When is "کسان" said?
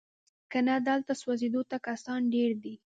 1.87-2.21